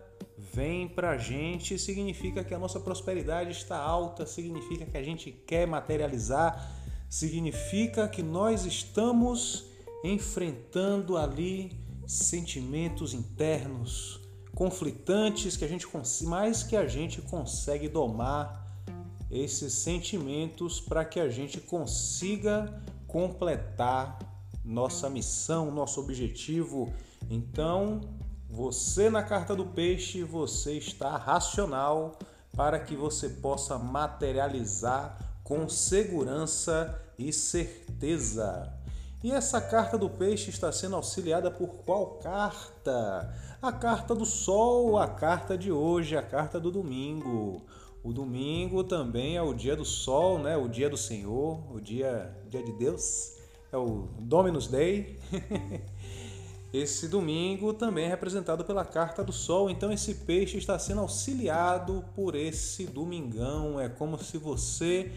vem 0.55 0.89
para 0.89 1.11
a 1.11 1.19
gente, 1.19 1.77
significa 1.79 2.45
que 2.45 2.55
a 2.55 2.59
nossa 2.59 2.79
prosperidade 2.79 3.51
está 3.51 3.77
alta, 3.77 4.25
significa 4.25 4.87
que 4.87 4.97
a 4.97 5.03
gente 5.03 5.33
quer 5.33 5.67
materializar, 5.67 6.73
significa 7.09 8.09
que 8.09 8.23
nós 8.23 8.65
estamos 8.65 9.67
enfrentando 10.05 11.17
ali 11.17 11.73
sentimentos 12.07 13.13
internos 13.13 14.28
conflitantes 14.59 15.57
que 15.57 15.65
a 15.65 15.69
gente 15.69 15.87
mais 16.25 16.65
que 16.65 16.75
a 16.75 16.85
gente 16.85 17.23
consegue 17.23 17.89
domar 17.89 18.67
esses 19.31 19.73
sentimentos 19.73 20.81
para 20.81 21.05
que 21.05 21.21
a 21.21 21.29
gente 21.29 21.61
consiga 21.61 22.83
completar 23.07 24.19
nossa 24.65 25.09
missão, 25.09 25.71
nosso 25.71 26.01
objetivo. 26.01 26.93
Então, 27.31 28.01
você 28.51 29.09
na 29.09 29.23
carta 29.23 29.55
do 29.55 29.65
peixe, 29.65 30.25
você 30.25 30.73
está 30.73 31.17
racional 31.17 32.19
para 32.57 32.81
que 32.81 32.97
você 32.97 33.29
possa 33.29 33.79
materializar 33.79 35.41
com 35.45 35.69
segurança 35.69 37.01
e 37.17 37.33
certeza. 37.33 38.77
E 39.23 39.33
essa 39.33 39.61
carta 39.61 39.99
do 39.99 40.09
peixe 40.09 40.49
está 40.49 40.71
sendo 40.71 40.95
auxiliada 40.95 41.51
por 41.51 41.69
qual 41.85 42.19
carta? 42.19 43.35
A 43.61 43.73
carta 43.73 44.15
do 44.15 44.25
sol, 44.25 44.97
a 44.97 45.09
carta 45.09 45.59
de 45.59 45.73
hoje, 45.73 46.17
a 46.17 46.23
carta 46.23 46.61
do 46.61 46.71
domingo. 46.71 47.67
O 48.05 48.13
domingo 48.13 48.85
também 48.85 49.37
é 49.37 49.43
o 49.43 49.53
dia 49.53 49.75
do 49.75 49.85
sol, 49.85 50.39
né? 50.39 50.57
O 50.57 50.69
dia 50.69 50.89
do 50.89 50.97
Senhor, 50.97 51.61
o 51.75 51.81
dia, 51.81 52.33
dia 52.49 52.63
de 52.63 52.73
Deus. 52.73 53.35
É 53.73 53.77
o 53.77 54.09
Dominus 54.21 54.69
Day. 54.69 55.19
Esse 56.73 57.09
domingo 57.09 57.73
também 57.73 58.05
é 58.05 58.09
representado 58.09 58.65
pela 58.65 58.85
carta 58.85 59.25
do 59.25 59.33
sol, 59.33 59.71
então 59.71 59.91
esse 59.91 60.17
peixe 60.17 60.59
está 60.59 60.79
sendo 60.79 61.01
auxiliado 61.01 62.05
por 62.15 62.35
esse 62.35 62.85
domingão. 62.85 63.81
É 63.81 63.89
como 63.89 64.23
se 64.23 64.37
você 64.37 65.11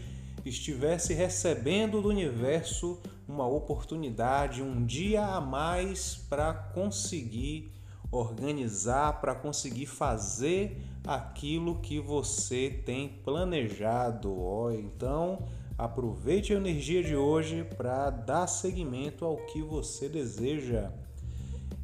estivesse 0.44 1.14
recebendo 1.14 2.02
do 2.02 2.08
universo 2.08 3.00
uma 3.28 3.46
oportunidade, 3.46 4.62
um 4.62 4.84
dia 4.84 5.24
a 5.24 5.40
mais 5.40 6.16
para 6.28 6.52
conseguir 6.52 7.72
organizar, 8.10 9.20
para 9.20 9.34
conseguir 9.34 9.86
fazer 9.86 10.82
aquilo 11.06 11.80
que 11.80 11.98
você 11.98 12.82
tem 12.84 13.08
planejado. 13.08 14.30
Oh, 14.30 14.70
então, 14.70 15.46
aproveite 15.78 16.52
a 16.52 16.56
energia 16.56 17.02
de 17.02 17.16
hoje 17.16 17.66
para 17.76 18.10
dar 18.10 18.46
seguimento 18.46 19.24
ao 19.24 19.36
que 19.46 19.62
você 19.62 20.08
deseja. 20.08 20.92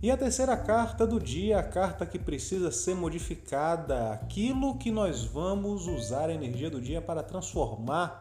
E 0.00 0.12
a 0.12 0.16
terceira 0.16 0.56
carta 0.56 1.04
do 1.04 1.18
dia, 1.18 1.58
a 1.58 1.62
carta 1.62 2.06
que 2.06 2.20
precisa 2.20 2.70
ser 2.70 2.94
modificada, 2.94 4.12
aquilo 4.12 4.76
que 4.78 4.92
nós 4.92 5.24
vamos 5.24 5.88
usar 5.88 6.28
a 6.28 6.34
energia 6.34 6.70
do 6.70 6.80
dia 6.80 7.02
para 7.02 7.20
transformar, 7.20 8.20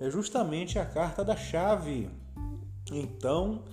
é 0.00 0.10
justamente 0.10 0.78
a 0.78 0.84
carta 0.84 1.24
da 1.24 1.36
chave. 1.36 2.10
Então, 2.90 3.64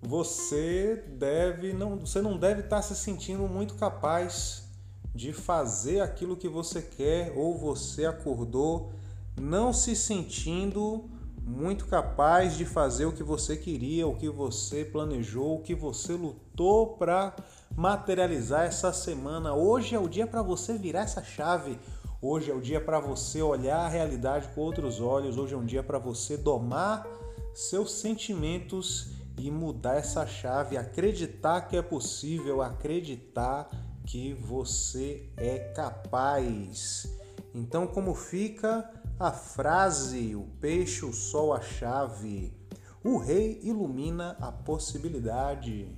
você 0.00 1.04
deve 1.16 1.72
não, 1.72 1.98
você 1.98 2.20
não 2.20 2.36
deve 2.36 2.62
estar 2.62 2.82
se 2.82 2.94
sentindo 2.96 3.46
muito 3.46 3.74
capaz 3.74 4.68
de 5.14 5.32
fazer 5.32 6.00
aquilo 6.00 6.36
que 6.36 6.48
você 6.48 6.82
quer 6.82 7.32
ou 7.36 7.56
você 7.56 8.06
acordou 8.06 8.92
não 9.40 9.72
se 9.72 9.94
sentindo 9.94 11.08
muito 11.44 11.86
capaz 11.86 12.56
de 12.56 12.64
fazer 12.64 13.04
o 13.06 13.12
que 13.12 13.22
você 13.22 13.56
queria, 13.56 14.06
o 14.06 14.16
que 14.16 14.28
você 14.28 14.84
planejou, 14.84 15.56
o 15.56 15.62
que 15.62 15.74
você 15.74 16.12
lutou 16.12 16.96
para 16.96 17.34
materializar 17.74 18.64
essa 18.64 18.92
semana. 18.92 19.54
Hoje 19.54 19.94
é 19.94 19.98
o 19.98 20.08
dia 20.08 20.26
para 20.26 20.42
você 20.42 20.76
virar 20.78 21.02
essa 21.02 21.22
chave. 21.22 21.78
Hoje 22.24 22.52
é 22.52 22.54
o 22.54 22.60
dia 22.60 22.80
para 22.80 23.00
você 23.00 23.42
olhar 23.42 23.80
a 23.80 23.88
realidade 23.88 24.46
com 24.54 24.60
outros 24.60 25.00
olhos. 25.00 25.36
Hoje 25.36 25.54
é 25.54 25.56
um 25.56 25.64
dia 25.64 25.82
para 25.82 25.98
você 25.98 26.36
domar 26.36 27.04
seus 27.52 27.94
sentimentos 27.94 29.08
e 29.36 29.50
mudar 29.50 29.96
essa 29.96 30.24
chave, 30.24 30.76
acreditar 30.76 31.62
que 31.62 31.76
é 31.76 31.82
possível, 31.82 32.62
acreditar 32.62 33.68
que 34.06 34.34
você 34.34 35.28
é 35.36 35.72
capaz. 35.74 37.12
Então, 37.52 37.88
como 37.88 38.14
fica 38.14 38.88
a 39.18 39.32
frase: 39.32 40.36
o 40.36 40.46
peixe, 40.60 41.04
o 41.04 41.12
sol, 41.12 41.52
a 41.52 41.60
chave. 41.60 42.56
O 43.02 43.18
rei 43.18 43.58
ilumina 43.64 44.36
a 44.40 44.52
possibilidade. 44.52 45.88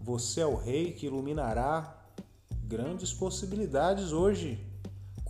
Você 0.00 0.42
é 0.42 0.46
o 0.46 0.54
rei 0.54 0.92
que 0.92 1.06
iluminará 1.06 2.06
grandes 2.68 3.12
possibilidades 3.12 4.12
hoje. 4.12 4.71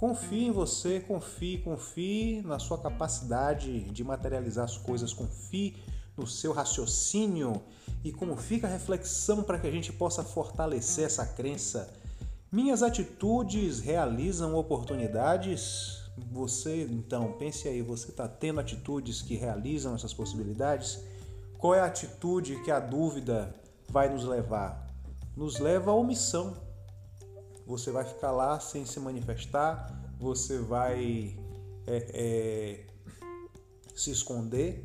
Confie 0.03 0.47
em 0.47 0.51
você, 0.51 0.99
confie, 0.99 1.59
confie 1.59 2.43
na 2.43 2.59
sua 2.59 2.77
capacidade 2.77 3.83
de 3.83 4.03
materializar 4.03 4.65
as 4.65 4.77
coisas, 4.77 5.13
confie 5.13 5.77
no 6.17 6.27
seu 6.27 6.53
raciocínio 6.53 7.63
e 8.03 8.11
como 8.11 8.37
fica 8.37 8.67
a 8.67 8.71
reflexão 8.71 9.45
para 9.45 9.61
que 9.61 9.67
a 9.69 9.71
gente 9.71 9.93
possa 9.93 10.25
fortalecer 10.25 11.05
essa 11.05 11.25
crença. 11.25 11.89
Minhas 12.51 12.83
atitudes 12.83 13.79
realizam 13.79 14.57
oportunidades? 14.57 16.03
Você, 16.33 16.83
então, 16.83 17.35
pense 17.35 17.69
aí, 17.69 17.81
você 17.81 18.09
está 18.09 18.27
tendo 18.27 18.59
atitudes 18.59 19.23
que 19.23 19.37
realizam 19.37 19.95
essas 19.95 20.13
possibilidades? 20.13 20.99
Qual 21.59 21.77
é 21.77 21.81
a 21.81 21.87
atitude 21.87 22.61
que 22.65 22.73
a 22.73 22.81
dúvida 22.81 23.55
vai 23.89 24.13
nos 24.13 24.25
levar? 24.25 24.85
Nos 25.37 25.61
leva 25.61 25.93
à 25.93 25.95
omissão 25.95 26.72
você 27.73 27.91
vai 27.91 28.05
ficar 28.05 28.31
lá 28.33 28.61
sem 28.61 28.85
se 28.85 29.01
manifestar, 29.01 29.91
você 30.21 30.59
vai 30.59 31.35
é, 31.87 32.07
é, 32.13 32.87
se 33.95 34.11
esconder 34.11 34.85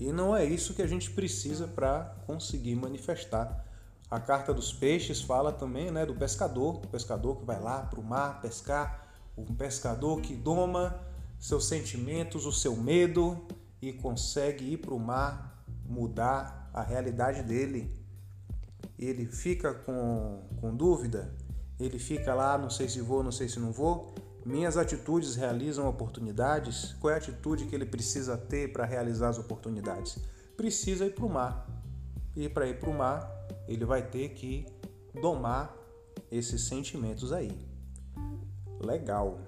e 0.00 0.10
não 0.10 0.34
é 0.34 0.44
isso 0.44 0.74
que 0.74 0.82
a 0.82 0.86
gente 0.86 1.12
precisa 1.12 1.68
para 1.68 2.16
conseguir 2.26 2.74
manifestar. 2.74 3.64
A 4.10 4.18
carta 4.18 4.52
dos 4.52 4.72
peixes 4.72 5.20
fala 5.20 5.52
também 5.52 5.92
né, 5.92 6.04
do 6.04 6.12
pescador, 6.12 6.78
o 6.84 6.88
pescador 6.88 7.36
que 7.36 7.44
vai 7.44 7.60
lá 7.60 7.82
para 7.82 8.00
o 8.00 8.02
mar 8.02 8.40
pescar, 8.40 9.06
um 9.38 9.44
pescador 9.54 10.20
que 10.20 10.34
doma 10.34 11.00
seus 11.38 11.66
sentimentos, 11.66 12.46
o 12.46 12.52
seu 12.52 12.76
medo 12.76 13.46
e 13.80 13.92
consegue 13.92 14.72
ir 14.72 14.78
para 14.78 14.92
o 14.94 14.98
mar 14.98 15.64
mudar 15.86 16.68
a 16.74 16.82
realidade 16.82 17.44
dele. 17.44 17.94
Ele 18.98 19.24
fica 19.24 19.72
com, 19.72 20.42
com 20.60 20.74
dúvida, 20.74 21.32
ele 21.78 21.98
fica 21.98 22.34
lá, 22.34 22.56
não 22.56 22.70
sei 22.70 22.88
se 22.88 23.00
vou, 23.00 23.22
não 23.22 23.32
sei 23.32 23.48
se 23.48 23.58
não 23.58 23.72
vou. 23.72 24.14
Minhas 24.44 24.76
atitudes 24.76 25.36
realizam 25.36 25.88
oportunidades. 25.88 26.94
Qual 27.00 27.10
é 27.10 27.14
a 27.14 27.16
atitude 27.18 27.66
que 27.66 27.74
ele 27.74 27.86
precisa 27.86 28.36
ter 28.36 28.72
para 28.72 28.84
realizar 28.84 29.30
as 29.30 29.38
oportunidades? 29.38 30.18
Precisa 30.56 31.06
ir 31.06 31.14
para 31.14 31.24
o 31.24 31.28
mar. 31.28 31.66
E 32.36 32.48
para 32.48 32.66
ir 32.66 32.78
para 32.78 32.90
o 32.90 32.94
mar, 32.94 33.30
ele 33.66 33.84
vai 33.84 34.02
ter 34.02 34.30
que 34.30 34.66
domar 35.20 35.74
esses 36.30 36.62
sentimentos 36.62 37.32
aí. 37.32 37.66
Legal. 38.80 39.40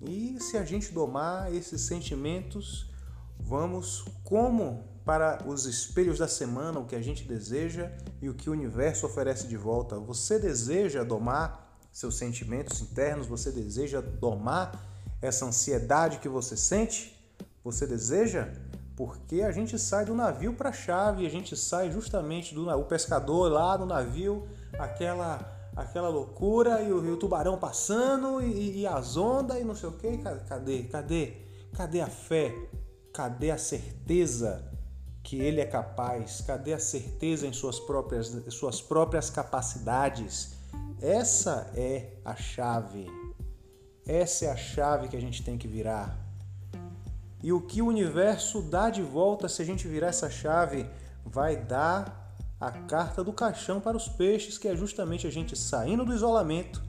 E 0.00 0.38
se 0.40 0.58
a 0.58 0.64
gente 0.64 0.92
domar 0.92 1.54
esses 1.54 1.82
sentimentos, 1.82 2.90
vamos 3.38 4.04
como 4.24 4.93
para 5.04 5.38
os 5.46 5.66
espelhos 5.66 6.18
da 6.18 6.26
semana, 6.26 6.78
o 6.78 6.86
que 6.86 6.96
a 6.96 7.02
gente 7.02 7.24
deseja 7.24 7.90
e 8.22 8.28
o 8.28 8.34
que 8.34 8.48
o 8.48 8.52
universo 8.52 9.04
oferece 9.04 9.46
de 9.46 9.56
volta. 9.56 9.98
Você 9.98 10.38
deseja 10.38 11.04
domar 11.04 11.78
seus 11.92 12.16
sentimentos 12.16 12.80
internos? 12.80 13.26
Você 13.26 13.52
deseja 13.52 14.00
domar 14.00 14.80
essa 15.20 15.44
ansiedade 15.44 16.18
que 16.18 16.28
você 16.28 16.56
sente? 16.56 17.14
Você 17.62 17.86
deseja? 17.86 18.48
Porque 18.96 19.42
a 19.42 19.50
gente 19.50 19.78
sai 19.78 20.06
do 20.06 20.14
navio 20.14 20.54
para 20.54 20.70
a 20.70 20.72
chave, 20.72 21.26
a 21.26 21.30
gente 21.30 21.56
sai 21.56 21.90
justamente 21.90 22.54
do 22.54 22.68
o 22.70 22.84
pescador 22.84 23.50
lá 23.50 23.76
no 23.76 23.86
navio, 23.86 24.48
aquela 24.78 25.50
aquela 25.76 26.08
loucura 26.08 26.80
e 26.82 26.92
o, 26.92 27.04
e 27.04 27.10
o 27.10 27.16
tubarão 27.16 27.58
passando 27.58 28.40
e, 28.40 28.82
e, 28.82 28.86
as 28.86 29.16
ondas 29.16 29.60
e 29.60 29.64
não 29.64 29.74
sei 29.74 29.88
o 29.88 29.92
que. 29.92 30.18
Cadê? 30.18 30.84
Cadê? 30.84 31.32
Cadê 31.74 32.00
a 32.00 32.06
fé? 32.06 32.54
Cadê 33.12 33.50
a 33.50 33.58
certeza 33.58 34.73
que 35.24 35.40
ele 35.40 35.60
é 35.60 35.64
capaz? 35.64 36.42
Cadê 36.42 36.74
a 36.74 36.78
certeza 36.78 37.46
em 37.46 37.52
suas 37.52 37.80
próprias, 37.80 38.28
suas 38.50 38.82
próprias 38.82 39.30
capacidades? 39.30 40.52
Essa 41.00 41.72
é 41.74 42.12
a 42.22 42.36
chave. 42.36 43.06
Essa 44.06 44.44
é 44.44 44.50
a 44.50 44.56
chave 44.56 45.08
que 45.08 45.16
a 45.16 45.20
gente 45.20 45.42
tem 45.42 45.56
que 45.56 45.66
virar. 45.66 46.16
E 47.42 47.52
o 47.52 47.60
que 47.60 47.80
o 47.80 47.86
universo 47.86 48.60
dá 48.62 48.90
de 48.90 49.02
volta 49.02 49.48
se 49.48 49.62
a 49.62 49.64
gente 49.64 49.88
virar 49.88 50.08
essa 50.08 50.28
chave 50.30 50.86
vai 51.24 51.56
dar 51.56 52.36
a 52.60 52.70
carta 52.70 53.24
do 53.24 53.32
caixão 53.32 53.80
para 53.80 53.96
os 53.96 54.08
peixes, 54.08 54.58
que 54.58 54.68
é 54.68 54.76
justamente 54.76 55.26
a 55.26 55.30
gente 55.30 55.56
saindo 55.56 56.04
do 56.04 56.14
isolamento, 56.14 56.82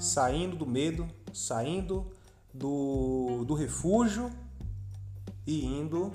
saindo 0.00 0.56
do 0.56 0.66
medo, 0.66 1.06
saindo 1.32 2.12
do, 2.52 3.44
do 3.44 3.54
refúgio 3.54 4.30
e 5.46 5.64
indo 5.64 6.12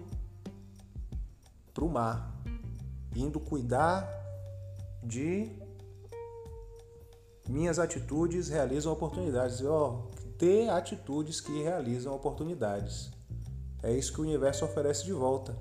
para 1.73 1.83
o 1.83 1.89
mar, 1.89 2.43
indo 3.15 3.39
cuidar 3.39 4.07
de 5.03 5.51
minhas 7.47 7.79
atitudes 7.79 8.47
realizam 8.47 8.93
oportunidades. 8.93 9.61
Ó, 9.63 10.07
ter 10.37 10.69
atitudes 10.69 11.41
que 11.41 11.61
realizam 11.61 12.13
oportunidades. 12.13 13.11
É 13.81 13.91
isso 13.91 14.13
que 14.13 14.21
o 14.21 14.23
universo 14.23 14.65
oferece 14.65 15.03
de 15.03 15.13
volta. 15.13 15.57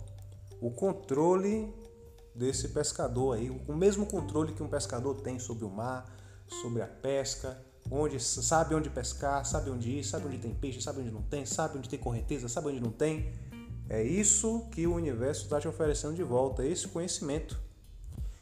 O 0.61 0.71
controle 0.71 1.75
desse 2.35 2.69
pescador 2.69 3.37
aí, 3.37 3.51
o 3.51 3.75
mesmo 3.75 4.07
controle 4.07 4.53
que 4.53 4.63
um 4.63 4.69
pescador 4.69 5.21
tem 5.21 5.39
sobre 5.39 5.65
o 5.65 5.71
mar, 5.71 6.07
sobre 6.63 6.83
a 6.83 6.87
pesca, 6.87 7.61
onde 7.91 8.21
sabe 8.21 8.75
onde 8.75 8.89
pescar, 8.89 9.45
sabe 9.45 9.71
onde 9.71 9.91
ir, 9.91 10.05
sabe 10.05 10.27
onde 10.27 10.39
tem 10.39 10.55
peixe, 10.55 10.81
sabe 10.81 11.01
onde 11.01 11.11
não 11.11 11.23
tem, 11.23 11.45
sabe 11.45 11.79
onde 11.79 11.89
tem 11.89 11.99
correnteza, 11.99 12.49
sabe 12.49 12.69
onde 12.69 12.81
não 12.81 12.91
tem. 12.91 13.33
É 13.93 14.03
isso 14.03 14.69
que 14.71 14.87
o 14.87 14.95
universo 14.95 15.43
está 15.43 15.61
te 15.61 15.69
oferecendo 15.69 16.15
de 16.15 16.23
volta, 16.23 16.65
esse 16.65 16.89
conhecimento. 16.89 17.61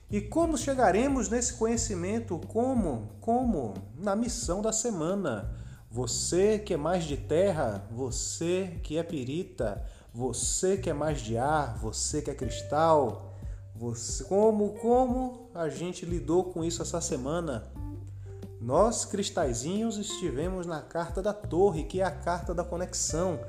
E 0.09 0.21
como 0.21 0.57
chegaremos 0.57 1.28
nesse 1.28 1.54
conhecimento? 1.54 2.38
Como? 2.47 3.11
Como? 3.21 3.75
Na 3.99 4.14
missão 4.14 4.62
da 4.62 4.73
semana. 4.73 5.50
Você 5.90 6.57
que 6.61 6.75
é 6.75 6.76
mais 6.76 7.02
de 7.02 7.16
terra, 7.16 7.85
você 7.90 8.78
que 8.85 8.97
é 8.97 9.02
pirita, 9.02 9.85
você 10.14 10.76
que 10.76 10.88
é 10.88 10.92
mais 10.92 11.21
de 11.21 11.37
ar, 11.37 11.76
você 11.78 12.23
que 12.23 12.30
é 12.30 12.35
cristal, 12.35 13.35
você 13.75 14.23
como 14.23 14.75
como 14.75 15.50
a 15.52 15.69
gente 15.69 16.07
lidou 16.07 16.45
com 16.45 16.64
isso 16.64 16.80
essa 16.80 17.00
semana? 17.00 17.64
Nós 18.61 19.04
cristalzinhos 19.04 19.99
estivemos 19.99 20.64
na 20.64 20.80
carta 20.80 21.21
da 21.21 21.33
torre, 21.33 21.83
que 21.83 22.00
é 22.00 22.04
a 22.04 22.11
carta 22.12 22.54
da 22.54 22.62
conexão, 22.62 23.40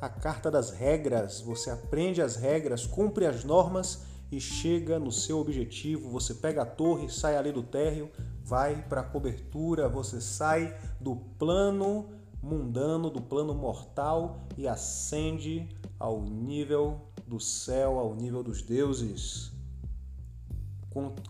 a 0.00 0.08
carta 0.08 0.50
das 0.50 0.70
regras. 0.70 1.40
Você 1.40 1.70
aprende 1.70 2.22
as 2.22 2.36
regras, 2.36 2.86
cumpre 2.86 3.26
as 3.26 3.44
normas 3.44 4.02
e 4.30 4.40
chega 4.40 4.98
no 4.98 5.10
seu 5.10 5.38
objetivo. 5.38 6.10
Você 6.10 6.34
pega 6.34 6.62
a 6.62 6.66
torre, 6.66 7.08
sai 7.08 7.36
ali 7.36 7.52
do 7.52 7.62
térreo, 7.62 8.10
vai 8.44 8.82
para 8.88 9.00
a 9.00 9.04
cobertura, 9.04 9.88
você 9.88 10.20
sai 10.20 10.76
do 11.00 11.16
plano 11.38 12.10
mundano, 12.42 13.10
do 13.10 13.20
plano 13.20 13.54
mortal 13.54 14.46
e 14.56 14.68
ascende 14.68 15.68
ao 15.98 16.22
nível 16.22 17.00
do 17.26 17.40
céu, 17.40 17.98
ao 17.98 18.14
nível 18.14 18.42
dos 18.42 18.62
deuses. 18.62 19.52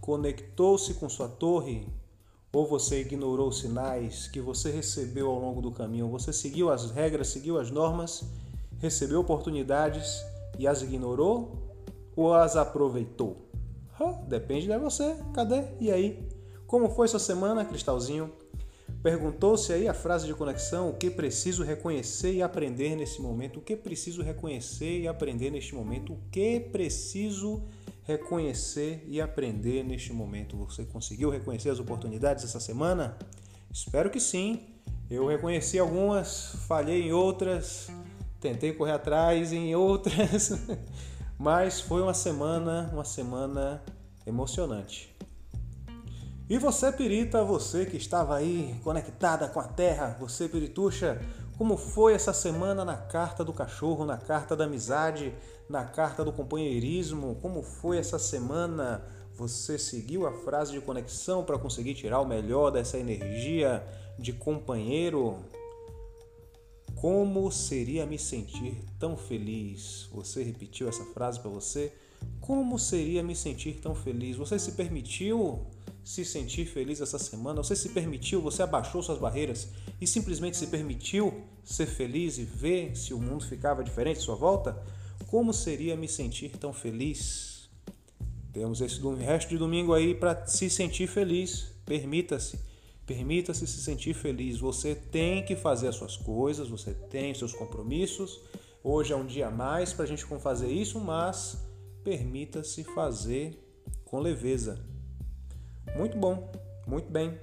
Conectou-se 0.00 0.94
com 0.94 1.08
sua 1.08 1.28
torre? 1.28 1.88
Ou 2.50 2.66
você 2.66 3.02
ignorou 3.02 3.48
os 3.48 3.60
sinais 3.60 4.26
que 4.26 4.40
você 4.40 4.70
recebeu 4.70 5.28
ao 5.28 5.38
longo 5.38 5.60
do 5.60 5.70
caminho? 5.70 6.08
Você 6.08 6.32
seguiu 6.32 6.70
as 6.70 6.90
regras, 6.90 7.28
seguiu 7.28 7.58
as 7.58 7.70
normas, 7.70 8.24
recebeu 8.78 9.20
oportunidades 9.20 10.24
e 10.58 10.66
as 10.66 10.82
ignorou? 10.82 11.52
Ou 12.16 12.34
as 12.34 12.56
aproveitou? 12.56 13.48
depende 14.28 14.66
de 14.66 14.78
você. 14.78 15.16
Cadê? 15.34 15.64
E 15.80 15.90
aí? 15.90 16.28
Como 16.66 16.88
foi 16.90 17.08
sua 17.08 17.18
semana, 17.18 17.64
Cristalzinho? 17.64 18.32
Perguntou-se 19.02 19.72
aí 19.72 19.86
a 19.86 19.94
frase 19.94 20.26
de 20.26 20.34
conexão: 20.34 20.90
o 20.90 20.94
que 20.94 21.10
preciso 21.10 21.62
reconhecer 21.62 22.32
e 22.32 22.42
aprender 22.42 22.96
nesse 22.96 23.20
momento? 23.20 23.58
O 23.58 23.62
que 23.62 23.76
preciso 23.76 24.22
reconhecer 24.22 25.00
e 25.00 25.08
aprender 25.08 25.50
neste 25.50 25.74
momento? 25.74 26.14
O 26.14 26.18
que 26.30 26.60
preciso 26.60 27.62
reconhecer 28.02 29.04
e 29.06 29.20
aprender 29.20 29.84
neste 29.84 30.12
momento? 30.12 30.56
Você 30.58 30.84
conseguiu 30.84 31.30
reconhecer 31.30 31.70
as 31.70 31.78
oportunidades 31.78 32.44
essa 32.44 32.58
semana? 32.58 33.16
Espero 33.72 34.10
que 34.10 34.20
sim. 34.20 34.60
Eu 35.10 35.26
reconheci 35.26 35.78
algumas, 35.78 36.54
falhei 36.66 37.02
em 37.02 37.12
outras, 37.12 37.88
tentei 38.40 38.72
correr 38.72 38.92
atrás 38.92 39.52
em 39.52 39.74
outras, 39.74 40.52
mas 41.38 41.80
foi 41.80 42.02
uma 42.02 42.14
semana, 42.14 42.90
uma 42.92 43.04
semana 43.04 43.82
emocionante. 44.26 45.16
E 46.48 46.56
você, 46.56 46.90
Pirita, 46.90 47.44
você 47.44 47.84
que 47.84 47.98
estava 47.98 48.36
aí 48.36 48.74
conectada 48.82 49.48
com 49.48 49.60
a 49.60 49.64
Terra, 49.64 50.16
você, 50.18 50.48
Pirituxa, 50.48 51.20
como 51.58 51.76
foi 51.76 52.14
essa 52.14 52.32
semana 52.32 52.84
na 52.84 52.96
carta 52.96 53.44
do 53.44 53.52
cachorro, 53.52 54.06
na 54.06 54.16
carta 54.16 54.56
da 54.56 54.64
amizade, 54.64 55.34
na 55.68 55.84
carta 55.84 56.24
do 56.24 56.32
companheirismo? 56.32 57.34
Como 57.42 57.62
foi 57.62 57.98
essa 57.98 58.18
semana? 58.18 59.02
Você 59.34 59.78
seguiu 59.78 60.26
a 60.26 60.32
frase 60.32 60.72
de 60.72 60.80
conexão 60.80 61.44
para 61.44 61.58
conseguir 61.58 61.94
tirar 61.94 62.20
o 62.20 62.24
melhor 62.24 62.70
dessa 62.70 62.96
energia 62.96 63.84
de 64.18 64.32
companheiro? 64.32 65.38
Como 67.00 67.48
seria 67.52 68.04
me 68.04 68.18
sentir 68.18 68.74
tão 68.98 69.16
feliz? 69.16 70.08
Você 70.12 70.42
repetiu 70.42 70.88
essa 70.88 71.04
frase 71.04 71.38
para 71.38 71.48
você? 71.48 71.92
Como 72.40 72.76
seria 72.76 73.22
me 73.22 73.36
sentir 73.36 73.74
tão 73.80 73.94
feliz? 73.94 74.36
Você 74.36 74.58
se 74.58 74.72
permitiu 74.72 75.64
se 76.02 76.24
sentir 76.24 76.66
feliz 76.66 77.00
essa 77.00 77.16
semana? 77.16 77.62
Você 77.62 77.76
se 77.76 77.90
permitiu, 77.90 78.40
você 78.40 78.64
abaixou 78.64 79.00
suas 79.00 79.20
barreiras 79.20 79.68
e 80.00 80.08
simplesmente 80.08 80.56
se 80.56 80.66
permitiu 80.66 81.44
ser 81.62 81.86
feliz 81.86 82.36
e 82.36 82.42
ver 82.42 82.96
se 82.96 83.14
o 83.14 83.20
mundo 83.20 83.44
ficava 83.44 83.84
diferente 83.84 84.18
à 84.18 84.22
sua 84.22 84.34
volta? 84.34 84.84
Como 85.28 85.54
seria 85.54 85.94
me 85.94 86.08
sentir 86.08 86.50
tão 86.56 86.72
feliz? 86.72 87.70
Temos 88.52 88.80
esse 88.80 89.00
resto 89.18 89.50
de 89.50 89.58
domingo 89.58 89.94
aí 89.94 90.16
para 90.16 90.48
se 90.48 90.68
sentir 90.68 91.06
feliz. 91.06 91.66
Permita-se. 91.86 92.58
Permita-se 93.08 93.66
se 93.66 93.80
sentir 93.80 94.12
feliz. 94.12 94.60
Você 94.60 94.94
tem 94.94 95.42
que 95.42 95.56
fazer 95.56 95.88
as 95.88 95.96
suas 95.96 96.14
coisas, 96.14 96.68
você 96.68 96.92
tem 96.92 97.32
seus 97.32 97.54
compromissos. 97.54 98.38
Hoje 98.84 99.14
é 99.14 99.16
um 99.16 99.24
dia 99.24 99.48
a 99.48 99.50
mais 99.50 99.94
para 99.94 100.04
a 100.04 100.06
gente 100.06 100.26
fazer 100.38 100.70
isso, 100.70 101.00
mas 101.00 101.56
permita-se 102.04 102.84
fazer 102.84 103.58
com 104.04 104.20
leveza. 104.20 104.84
Muito 105.96 106.18
bom, 106.18 106.52
muito 106.86 107.10
bem. 107.10 107.40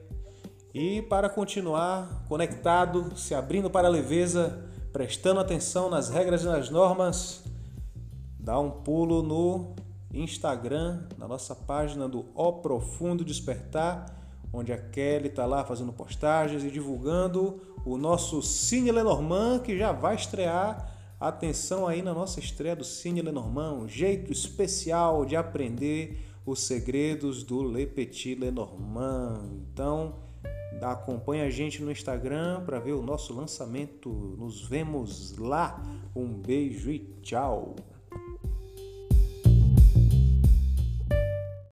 E 0.72 1.02
para 1.02 1.30
continuar 1.30 2.26
conectado, 2.28 3.18
se 3.18 3.34
abrindo 3.34 3.68
para 3.68 3.88
a 3.88 3.92
leveza, 3.92 4.70
prestando 4.94 5.40
atenção 5.40 5.90
nas 5.90 6.10
regras 6.10 6.44
e 6.44 6.46
nas 6.46 6.70
normas, 6.70 7.44
dá 8.40 8.60
um 8.60 8.70
pulo 8.70 9.24
no 9.24 9.74
Instagram, 10.14 11.08
na 11.18 11.28
nossa 11.28 11.56
página 11.56 12.08
do 12.08 12.28
O 12.36 12.54
Profundo 12.54 13.26
Despertar, 13.26 14.25
onde 14.56 14.72
a 14.72 14.78
Kelly 14.78 15.28
está 15.28 15.46
lá 15.46 15.64
fazendo 15.64 15.92
postagens 15.92 16.64
e 16.64 16.72
divulgando 16.72 17.62
o 17.86 17.98
nosso 17.98 18.42
Cine 18.42 18.92
Lenormand, 18.92 19.60
que 19.60 19.78
já 19.78 19.92
vai 19.92 20.16
estrear. 20.16 20.94
Atenção 21.20 21.88
aí 21.88 22.02
na 22.02 22.14
nossa 22.14 22.40
estreia 22.40 22.76
do 22.76 22.84
Cine 22.84 23.22
Lenormand, 23.22 23.74
um 23.74 23.88
jeito 23.88 24.32
especial 24.32 25.26
de 25.26 25.36
aprender 25.36 26.20
os 26.46 26.62
segredos 26.62 27.44
do 27.44 27.64
Le 27.64 27.88
Petit 27.88 28.36
Lenormand. 28.36 29.42
Então, 29.72 30.16
acompanhe 30.82 31.42
a 31.42 31.50
gente 31.50 31.82
no 31.82 31.92
Instagram 31.92 32.64
para 32.66 32.80
ver 32.80 32.94
o 32.94 33.02
nosso 33.02 33.34
lançamento. 33.34 34.10
Nos 34.10 34.62
vemos 34.68 35.38
lá. 35.38 35.82
Um 36.16 36.34
beijo 36.34 36.92
e 36.92 37.00
tchau. 37.22 37.76